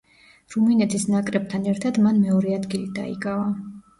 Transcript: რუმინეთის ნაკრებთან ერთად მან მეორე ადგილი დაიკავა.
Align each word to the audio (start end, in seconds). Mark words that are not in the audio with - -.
რუმინეთის 0.53 1.05
ნაკრებთან 1.15 1.69
ერთად 1.73 2.01
მან 2.05 2.19
მეორე 2.23 2.57
ადგილი 2.61 2.89
დაიკავა. 3.01 3.47